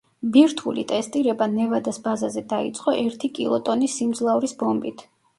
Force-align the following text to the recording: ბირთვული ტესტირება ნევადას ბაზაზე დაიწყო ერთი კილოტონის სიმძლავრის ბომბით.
ბირთვული 0.35 0.83
ტესტირება 0.91 1.47
ნევადას 1.51 1.99
ბაზაზე 2.07 2.43
დაიწყო 2.53 2.93
ერთი 3.01 3.29
კილოტონის 3.39 3.99
სიმძლავრის 3.99 4.57
ბომბით. 4.63 5.05